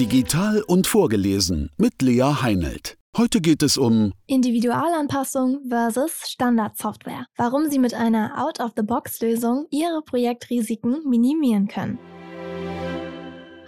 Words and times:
Digital 0.00 0.60
und 0.66 0.88
vorgelesen 0.88 1.70
mit 1.76 2.02
Lea 2.02 2.34
Heinelt. 2.42 2.98
Heute 3.16 3.40
geht 3.40 3.62
es 3.62 3.78
um 3.78 4.12
Individualanpassung 4.26 5.60
versus 5.68 6.10
Standardsoftware. 6.26 7.26
Warum 7.36 7.70
Sie 7.70 7.78
mit 7.78 7.94
einer 7.94 8.44
Out-of-the-Box-Lösung 8.44 9.66
Ihre 9.70 10.02
Projektrisiken 10.04 11.08
minimieren 11.08 11.68
können. 11.68 12.00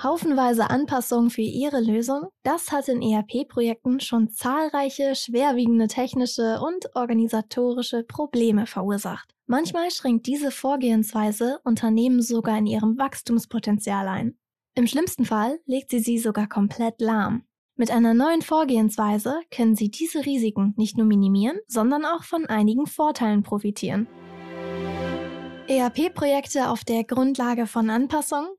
Haufenweise 0.03 0.69
Anpassungen 0.69 1.31
für 1.31 1.43
Ihre 1.43 1.81
Lösung, 1.81 2.25
das 2.43 2.73
hat 2.73 2.89
in 2.89 3.03
ERP-Projekten 3.03 4.01
schon 4.01 4.29
zahlreiche 4.31 5.15
schwerwiegende 5.15 5.87
technische 5.87 6.59
und 6.61 6.97
organisatorische 6.97 8.03
Probleme 8.03 8.67
verursacht. 8.67 9.31
Manchmal 9.47 9.93
schränkt 9.93 10.27
diese 10.27 10.51
Vorgehensweise 10.51 11.61
Unternehmen 11.63 12.21
sogar 12.21 12.59
in 12.59 12.67
ihrem 12.67 12.99
Wachstumspotenzial 12.99 14.09
ein. 14.09 14.37
Im 14.79 14.87
schlimmsten 14.87 15.25
Fall 15.25 15.59
legt 15.65 15.91
sie 15.91 16.01
sie 16.01 16.19
sogar 16.19 16.47
komplett 16.47 17.01
lahm. 17.01 17.45
Mit 17.77 17.91
einer 17.91 18.13
neuen 18.13 18.43
Vorgehensweise 18.43 19.41
können 19.51 19.75
Sie 19.75 19.91
diese 19.91 20.27
Risiken 20.27 20.75
nicht 20.77 20.99
nur 20.99 21.07
minimieren, 21.07 21.59
sondern 21.67 22.05
auch 22.05 22.25
von 22.25 22.45
einigen 22.45 22.87
Vorteilen 22.87 23.43
profitieren. 23.43 24.07
ERP-Projekte 25.67 26.69
auf 26.69 26.85
der 26.85 27.05
Grundlage 27.05 27.67
von 27.67 27.89
Anpassungen? 27.89 28.51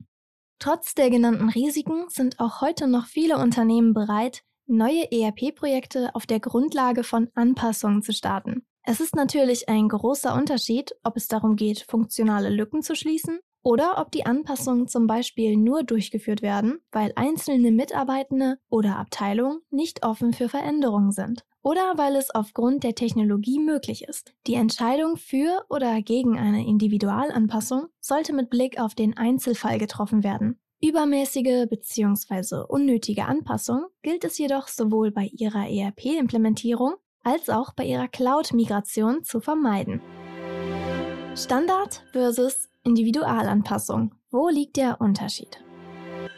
Trotz 0.58 0.96
der 0.96 1.12
genannten 1.12 1.50
Risiken 1.50 2.10
sind 2.10 2.40
auch 2.40 2.62
heute 2.62 2.88
noch 2.88 3.06
viele 3.06 3.38
Unternehmen 3.38 3.94
bereit, 3.94 4.42
neue 4.66 5.12
ERP-Projekte 5.12 6.16
auf 6.16 6.26
der 6.26 6.40
Grundlage 6.40 7.04
von 7.04 7.30
Anpassungen 7.36 8.02
zu 8.02 8.12
starten. 8.12 8.66
Es 8.82 9.00
ist 9.00 9.16
natürlich 9.16 9.70
ein 9.70 9.88
großer 9.88 10.34
Unterschied, 10.34 10.96
ob 11.04 11.16
es 11.16 11.28
darum 11.28 11.56
geht, 11.56 11.82
funktionale 11.88 12.50
Lücken 12.50 12.82
zu 12.82 12.96
schließen 12.96 13.40
oder 13.68 13.98
ob 13.98 14.14
die 14.14 14.26
Anpassungen 14.26 14.88
zum 14.88 15.08
Beispiel 15.08 15.58
nur 15.58 15.84
durchgeführt 15.84 16.42
werden, 16.42 16.80
weil 16.90 17.12
einzelne 17.18 17.74
Mitarbeitende 17.74 18.60
oder 18.70 18.98
Abteilungen 18.98 19.60
nicht 19.72 20.06
offen 20.06 20.32
für 20.32 20.48
Veränderungen 20.48 21.12
sind 21.12 21.44
oder 21.64 21.98
weil 21.98 22.16
es 22.16 22.34
aufgrund 22.34 22.86
der 22.86 22.96
Technologie 22.96 23.60
möglich 23.60 24.06
ist. 24.06 24.34
Die 24.48 24.54
Entscheidung 24.54 25.18
für 25.18 25.66
oder 25.70 26.02
gegen 26.02 26.40
eine 26.40 26.66
Individualanpassung 26.66 27.88
sollte 28.00 28.32
mit 28.32 28.50
Blick 28.50 28.80
auf 28.80 28.96
den 28.96 29.18
Einzelfall 29.18 29.80
getroffen 29.80 30.24
werden. 30.24 30.62
Übermäßige 30.82 31.68
bzw. 31.70 32.64
unnötige 32.70 33.26
Anpassung 33.26 33.88
gilt 34.02 34.24
es 34.24 34.38
jedoch 34.38 34.70
sowohl 34.70 35.12
bei 35.12 35.30
ihrer 35.34 35.68
ERP-Implementierung 35.68 36.94
als 37.22 37.50
auch 37.50 37.74
bei 37.74 37.84
ihrer 37.84 38.08
Cloud-Migration 38.08 39.26
zu 39.26 39.42
vermeiden. 39.42 40.02
Standard 41.36 42.02
versus 42.14 42.67
Individualanpassung. 42.88 44.16
Wo 44.32 44.48
liegt 44.48 44.78
der 44.78 45.02
Unterschied? 45.02 45.60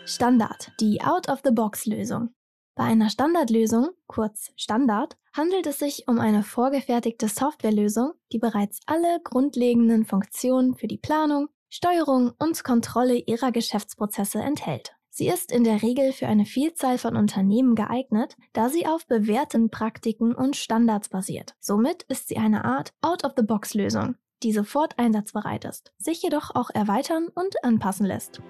Standard, 0.05 0.71
die 0.79 0.99
Out-of-the-Box-Lösung. 0.99 2.29
Bei 2.73 2.85
einer 2.85 3.11
Standardlösung, 3.11 3.89
kurz 4.07 4.51
Standard, 4.55 5.15
handelt 5.31 5.67
es 5.67 5.77
sich 5.77 6.07
um 6.07 6.19
eine 6.19 6.41
vorgefertigte 6.41 7.27
Softwarelösung, 7.27 8.13
die 8.31 8.39
bereits 8.39 8.79
alle 8.87 9.19
grundlegenden 9.23 10.05
Funktionen 10.05 10.73
für 10.73 10.87
die 10.87 10.97
Planung, 10.97 11.49
Steuerung 11.69 12.31
und 12.39 12.63
Kontrolle 12.63 13.17
ihrer 13.17 13.51
Geschäftsprozesse 13.51 14.39
enthält. 14.39 14.95
Sie 15.11 15.27
ist 15.27 15.51
in 15.51 15.63
der 15.63 15.83
Regel 15.83 16.13
für 16.13 16.25
eine 16.25 16.45
Vielzahl 16.45 16.97
von 16.97 17.15
Unternehmen 17.15 17.75
geeignet, 17.75 18.35
da 18.53 18.69
sie 18.69 18.87
auf 18.87 19.05
bewährten 19.05 19.69
Praktiken 19.69 20.33
und 20.33 20.55
Standards 20.55 21.09
basiert. 21.09 21.53
Somit 21.59 22.03
ist 22.03 22.27
sie 22.27 22.37
eine 22.37 22.65
Art 22.65 22.93
Out-of-the-Box-Lösung, 23.01 24.15
die 24.43 24.53
sofort 24.53 24.97
einsatzbereit 24.97 25.65
ist, 25.65 25.93
sich 25.97 26.21
jedoch 26.21 26.55
auch 26.55 26.69
erweitern 26.69 27.27
und 27.33 27.63
anpassen 27.63 28.05
lässt. 28.05 28.41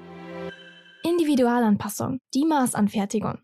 Individualanpassung, 1.04 2.20
die 2.34 2.46
Maßanfertigung. 2.46 3.40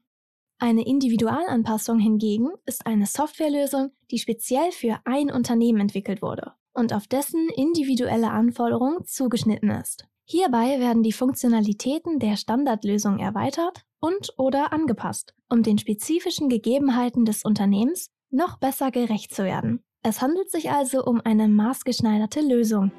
Eine 0.60 0.86
Individualanpassung 0.86 2.00
hingegen 2.00 2.50
ist 2.66 2.86
eine 2.86 3.06
Softwarelösung, 3.06 3.92
die 4.12 4.20
speziell 4.20 4.72
für 4.72 5.00
ein 5.06 5.32
Unternehmen 5.32 5.82
entwickelt 5.82 6.22
wurde 6.22 6.54
und 6.74 6.94
auf 6.94 7.08
dessen 7.08 7.50
individuelle 7.50 8.32
Anforderungen 8.32 9.04
zugeschnitten 9.06 9.70
ist. 9.72 10.08
Hierbei 10.26 10.80
werden 10.80 11.04
die 11.04 11.12
Funktionalitäten 11.12 12.20
der 12.20 12.36
Standardlösung 12.36 13.20
erweitert 13.20 13.86
und 14.00 14.34
oder 14.38 14.74
angepasst, 14.74 15.36
um 15.50 15.62
den 15.62 15.78
spezifischen 15.78 16.50
Gegebenheiten 16.50 17.26
des 17.26 17.44
Unternehmens 17.44 18.10
noch 18.32 18.58
besser 18.58 18.92
gerecht 18.92 19.34
zu 19.34 19.44
werden. 19.44 19.84
Es 20.08 20.22
handelt 20.22 20.52
sich 20.52 20.70
also 20.70 21.04
um 21.04 21.20
eine 21.22 21.48
maßgeschneiderte 21.48 22.42
Lösung. 22.42 22.92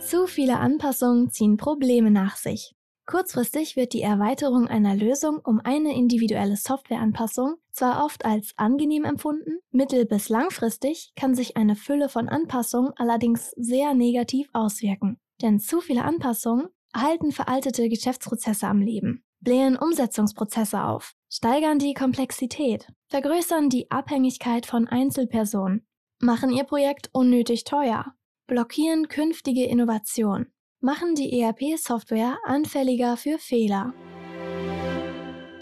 Zu 0.00 0.26
viele 0.26 0.58
Anpassungen 0.58 1.30
ziehen 1.30 1.56
Probleme 1.56 2.10
nach 2.10 2.34
sich. 2.36 2.74
Kurzfristig 3.06 3.76
wird 3.76 3.92
die 3.92 4.02
Erweiterung 4.02 4.66
einer 4.66 4.96
Lösung 4.96 5.38
um 5.38 5.60
eine 5.62 5.94
individuelle 5.94 6.56
Softwareanpassung 6.56 7.54
zwar 7.70 8.04
oft 8.04 8.24
als 8.24 8.54
angenehm 8.56 9.04
empfunden, 9.04 9.60
mittel- 9.70 10.06
bis 10.06 10.28
langfristig 10.28 11.12
kann 11.14 11.36
sich 11.36 11.56
eine 11.56 11.76
Fülle 11.76 12.08
von 12.08 12.28
Anpassungen 12.28 12.92
allerdings 12.96 13.52
sehr 13.52 13.94
negativ 13.94 14.48
auswirken. 14.52 15.16
Denn 15.42 15.60
zu 15.60 15.80
viele 15.80 16.02
Anpassungen 16.02 16.66
halten 16.92 17.30
veraltete 17.30 17.88
Geschäftsprozesse 17.88 18.66
am 18.66 18.80
Leben 18.80 19.22
blähen 19.46 19.76
Umsetzungsprozesse 19.76 20.82
auf, 20.82 21.12
steigern 21.30 21.78
die 21.78 21.94
Komplexität, 21.94 22.88
vergrößern 23.08 23.68
die 23.68 23.90
Abhängigkeit 23.90 24.66
von 24.66 24.88
Einzelpersonen, 24.88 25.86
machen 26.20 26.50
ihr 26.50 26.64
Projekt 26.64 27.10
unnötig 27.12 27.64
teuer, 27.64 28.14
blockieren 28.46 29.08
künftige 29.08 29.64
Innovation, 29.64 30.46
machen 30.80 31.14
die 31.14 31.40
ERP-Software 31.40 32.38
anfälliger 32.44 33.16
für 33.16 33.38
Fehler. 33.38 33.92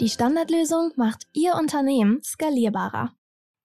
Die 0.01 0.09
Standardlösung 0.09 0.91
macht 0.97 1.29
Ihr 1.33 1.55
Unternehmen 1.55 2.21
skalierbarer. 2.23 3.15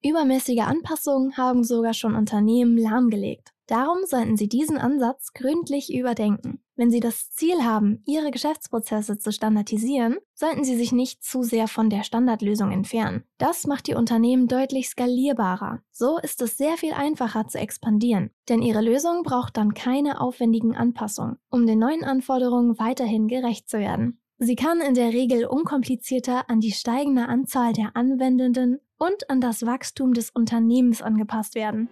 Übermäßige 0.03 0.61
Anpassungen 0.61 1.35
haben 1.38 1.63
sogar 1.63 1.94
schon 1.94 2.16
Unternehmen 2.16 2.78
lahmgelegt. 2.78 3.50
Darum 3.69 4.00
sollten 4.03 4.35
Sie 4.35 4.50
diesen 4.50 4.80
Ansatz 4.80 5.31
gründlich 5.34 5.94
überdenken. 5.94 6.59
Wenn 6.75 6.90
Sie 6.90 7.02
das 7.02 7.30
Ziel 7.30 7.63
haben, 7.63 8.02
Ihre 8.07 8.31
Geschäftsprozesse 8.31 9.19
zu 9.19 9.31
standardisieren, 9.31 10.18
sollten 10.34 10.63
Sie 10.63 10.75
sich 10.75 10.91
nicht 10.91 11.24
zu 11.24 11.44
sehr 11.44 11.68
von 11.68 11.91
der 11.91 12.02
Standardlösung 12.02 12.72
entfernen. 12.72 13.25
Das 13.38 13.68
macht 13.68 13.88
Ihr 13.88 14.00
Unternehmen 14.00 14.47
deutlich 14.47 14.90
skalierbarer. 14.90 15.84
So 15.91 16.18
ist 16.18 16.41
es 16.41 16.58
sehr 16.58 16.78
viel 16.78 16.94
einfacher 16.94 17.47
zu 17.47 17.59
expandieren, 17.59 18.31
denn 18.50 18.63
Ihre 18.63 18.81
Lösung 18.81 19.22
braucht 19.22 19.56
dann 19.56 19.75
keine 19.75 20.19
aufwendigen 20.19 20.75
Anpassungen, 20.75 21.38
um 21.52 21.68
den 21.68 21.78
neuen 21.78 22.03
Anforderungen 22.03 22.79
weiterhin 22.79 23.28
gerecht 23.28 23.69
zu 23.69 23.78
werden. 23.78 24.19
Sie 24.40 24.56
kann 24.56 24.81
in 24.81 24.96
der 24.96 25.13
Regel 25.13 25.46
unkomplizierter 25.46 26.50
an 26.50 26.59
die 26.59 26.72
steigende 26.72 27.28
Anzahl 27.28 27.74
der 27.74 27.96
Anwendenden 27.96 28.79
und 28.97 29.29
an 29.29 29.41
das 29.41 29.63
Wachstum 29.63 30.16
des 30.16 30.31
Unternehmens 30.31 31.03
angepasst 31.03 31.53
werden. 31.53 31.88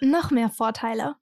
Noch 0.00 0.30
mehr 0.30 0.48
Vorteile. 0.48 1.16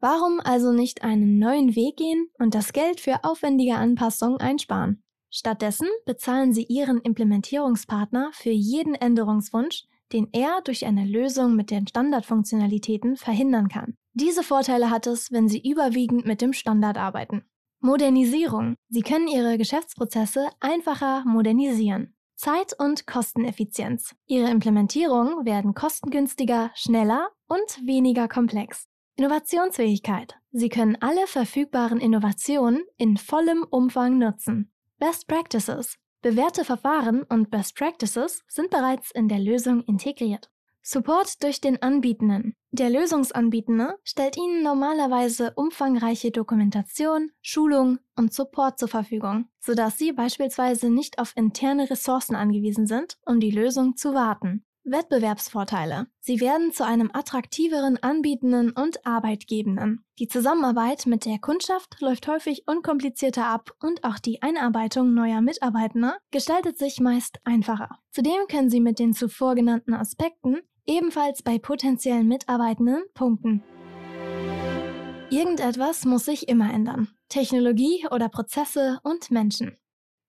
Warum 0.00 0.40
also 0.40 0.72
nicht 0.72 1.02
einen 1.02 1.38
neuen 1.38 1.76
Weg 1.76 1.96
gehen 1.96 2.28
und 2.38 2.54
das 2.54 2.72
Geld 2.72 3.00
für 3.00 3.24
aufwendige 3.24 3.76
Anpassungen 3.76 4.40
einsparen? 4.40 5.02
Stattdessen 5.30 5.88
bezahlen 6.06 6.52
Sie 6.52 6.64
Ihren 6.64 7.00
Implementierungspartner 7.00 8.30
für 8.32 8.50
jeden 8.50 8.94
Änderungswunsch, 8.94 9.84
den 10.12 10.28
er 10.32 10.60
durch 10.62 10.86
eine 10.86 11.04
Lösung 11.04 11.56
mit 11.56 11.70
den 11.70 11.86
Standardfunktionalitäten 11.86 13.16
verhindern 13.16 13.68
kann. 13.68 13.96
Diese 14.12 14.42
Vorteile 14.42 14.90
hat 14.90 15.06
es, 15.06 15.32
wenn 15.32 15.48
Sie 15.48 15.60
überwiegend 15.60 16.24
mit 16.24 16.40
dem 16.40 16.52
Standard 16.52 16.96
arbeiten. 16.96 17.44
Modernisierung. 17.80 18.76
Sie 18.88 19.02
können 19.02 19.28
Ihre 19.28 19.58
Geschäftsprozesse 19.58 20.48
einfacher 20.60 21.24
modernisieren. 21.26 22.14
Zeit- 22.36 22.74
und 22.78 23.06
Kosteneffizienz. 23.06 24.14
Ihre 24.26 24.50
Implementierungen 24.50 25.44
werden 25.44 25.74
kostengünstiger, 25.74 26.70
schneller 26.74 27.30
und 27.46 27.86
weniger 27.86 28.28
komplex. 28.28 28.86
Innovationsfähigkeit. 29.16 30.34
Sie 30.50 30.68
können 30.68 30.96
alle 31.00 31.26
verfügbaren 31.26 32.00
Innovationen 32.00 32.82
in 32.96 33.16
vollem 33.16 33.64
Umfang 33.70 34.18
nutzen. 34.18 34.72
Best 34.98 35.28
Practices. 35.28 35.96
Bewährte 36.22 36.64
Verfahren 36.64 37.22
und 37.22 37.50
Best 37.50 37.76
Practices 37.76 38.42
sind 38.48 38.70
bereits 38.70 39.10
in 39.10 39.28
der 39.28 39.38
Lösung 39.38 39.82
integriert. 39.82 40.50
Support 40.86 41.42
durch 41.42 41.62
den 41.62 41.80
Anbietenden. 41.80 42.56
Der 42.70 42.90
Lösungsanbietende 42.90 43.94
stellt 44.04 44.36
Ihnen 44.36 44.62
normalerweise 44.62 45.54
umfangreiche 45.56 46.30
Dokumentation, 46.30 47.30
Schulung 47.40 48.00
und 48.16 48.34
Support 48.34 48.78
zur 48.78 48.88
Verfügung, 48.88 49.48
sodass 49.60 49.96
Sie 49.96 50.12
beispielsweise 50.12 50.90
nicht 50.90 51.18
auf 51.18 51.32
interne 51.36 51.88
Ressourcen 51.88 52.34
angewiesen 52.34 52.86
sind, 52.86 53.16
um 53.24 53.40
die 53.40 53.50
Lösung 53.50 53.96
zu 53.96 54.12
warten. 54.12 54.66
Wettbewerbsvorteile. 54.84 56.08
Sie 56.20 56.40
werden 56.40 56.70
zu 56.70 56.84
einem 56.84 57.10
attraktiveren 57.14 57.96
Anbietenden 58.02 58.70
und 58.70 59.06
Arbeitgebenden. 59.06 60.04
Die 60.18 60.28
Zusammenarbeit 60.28 61.06
mit 61.06 61.24
der 61.24 61.38
Kundschaft 61.38 61.98
läuft 62.02 62.28
häufig 62.28 62.64
unkomplizierter 62.66 63.46
ab 63.46 63.70
und 63.80 64.04
auch 64.04 64.18
die 64.18 64.42
Einarbeitung 64.42 65.14
neuer 65.14 65.40
Mitarbeitender 65.40 66.18
gestaltet 66.30 66.76
sich 66.76 67.00
meist 67.00 67.40
einfacher. 67.44 67.98
Zudem 68.10 68.46
können 68.50 68.68
Sie 68.68 68.80
mit 68.80 68.98
den 68.98 69.14
zuvor 69.14 69.54
genannten 69.54 69.94
Aspekten 69.94 70.58
ebenfalls 70.86 71.42
bei 71.42 71.58
potenziellen 71.58 72.28
Mitarbeitenden 72.28 73.04
punkten. 73.14 73.62
Irgendetwas 75.30 76.04
muss 76.04 76.26
sich 76.26 76.48
immer 76.48 76.72
ändern. 76.72 77.08
Technologie 77.28 78.06
oder 78.10 78.28
Prozesse 78.28 79.00
und 79.02 79.30
Menschen. 79.30 79.76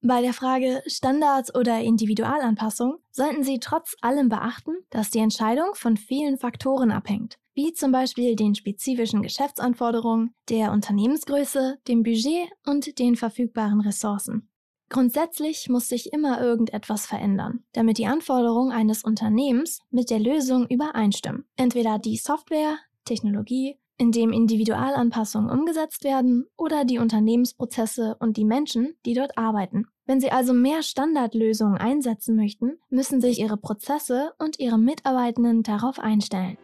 Bei 0.02 0.22
der 0.22 0.34
Frage 0.34 0.84
Standards 0.86 1.54
oder 1.56 1.80
Individualanpassung 1.80 3.00
sollten 3.12 3.44
Sie 3.44 3.60
trotz 3.60 3.96
allem 4.02 4.30
beachten, 4.30 4.74
dass 4.90 5.10
die 5.10 5.20
Entscheidung 5.20 5.74
von 5.74 5.98
vielen 5.98 6.38
Faktoren 6.38 6.92
abhängt, 6.92 7.38
wie 7.56 7.74
zum 7.74 7.92
Beispiel 7.92 8.36
den 8.36 8.54
spezifischen 8.54 9.24
Geschäftsanforderungen, 9.24 10.36
der 10.50 10.72
Unternehmensgröße, 10.72 11.80
dem 11.88 12.04
Budget 12.04 12.50
und 12.68 13.00
den 13.00 13.16
verfügbaren 13.16 13.82
Ressourcen. 13.82 14.50
Grundsätzlich 14.90 15.68
muss 15.70 15.88
sich 15.88 16.14
immer 16.14 16.40
irgendetwas 16.42 17.06
verändern, 17.06 17.64
damit 17.74 17.98
die 17.98 18.06
Anforderungen 18.06 18.72
eines 18.72 19.04
Unternehmens 19.04 19.82
mit 19.90 20.10
der 20.10 20.20
Lösung 20.20 20.68
übereinstimmen. 20.68 21.46
Entweder 21.56 21.98
die 21.98 22.18
Software, 22.18 22.78
Technologie 23.04 23.80
in 23.98 24.12
dem 24.12 24.32
Individualanpassungen 24.32 25.50
umgesetzt 25.50 26.04
werden 26.04 26.48
oder 26.58 26.86
die 26.86 27.00
Unternehmensprozesse 27.00 28.18
und 28.20 28.38
die 28.38 28.46
Menschen, 28.46 28.96
die 29.06 29.14
dort 29.14 29.38
arbeiten. 29.38 29.88
Wenn 30.06 30.20
Sie 30.20 30.32
also 30.32 30.54
mehr 30.54 30.84
Standardlösungen 30.84 31.78
einsetzen 31.78 32.36
möchten, 32.36 32.78
müssen 32.90 33.22
sich 33.22 33.40
Ihre 33.40 33.58
Prozesse 33.58 34.34
und 34.38 34.60
Ihre 34.60 34.78
Mitarbeitenden 34.78 35.64
darauf 35.64 36.00
einstellen. 36.00 36.58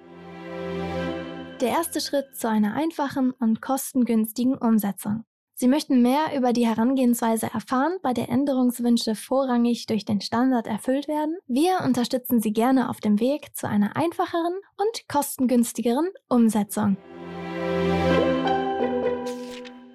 Der 1.61 1.69
erste 1.69 2.01
Schritt 2.01 2.35
zu 2.35 2.49
einer 2.49 2.73
einfachen 2.73 3.31
und 3.31 3.61
kostengünstigen 3.61 4.57
Umsetzung. 4.57 5.23
Sie 5.61 5.67
möchten 5.67 6.01
mehr 6.01 6.35
über 6.35 6.53
die 6.53 6.65
Herangehensweise 6.65 7.45
erfahren, 7.53 7.93
bei 8.01 8.13
der 8.13 8.29
Änderungswünsche 8.29 9.13
vorrangig 9.13 9.85
durch 9.85 10.05
den 10.05 10.19
Standard 10.19 10.65
erfüllt 10.65 11.07
werden? 11.07 11.37
Wir 11.47 11.81
unterstützen 11.85 12.41
Sie 12.41 12.51
gerne 12.51 12.89
auf 12.89 12.99
dem 12.99 13.19
Weg 13.19 13.55
zu 13.55 13.69
einer 13.69 13.95
einfacheren 13.95 14.55
und 14.77 15.07
kostengünstigeren 15.07 16.09
Umsetzung. 16.29 16.97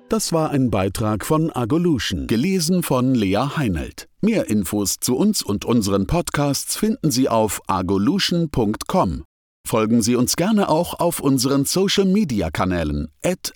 Das 0.08 0.32
war 0.32 0.50
ein 0.50 0.70
Beitrag 0.70 1.26
von 1.26 1.50
Agolution, 1.50 2.28
gelesen 2.28 2.84
von 2.84 3.16
Lea 3.16 3.56
Heinelt. 3.56 4.06
Mehr 4.20 4.48
Infos 4.48 4.98
zu 5.00 5.16
uns 5.16 5.42
und 5.42 5.64
unseren 5.64 6.06
Podcasts 6.06 6.76
finden 6.76 7.10
Sie 7.10 7.28
auf 7.28 7.60
agolution.com. 7.66 9.24
Folgen 9.66 10.00
Sie 10.00 10.14
uns 10.14 10.36
gerne 10.36 10.68
auch 10.68 11.00
auf 11.00 11.18
unseren 11.18 11.64
Social 11.64 12.04
Media 12.04 12.50
Kanälen, 12.52 13.08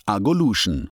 agolution. 0.07 0.89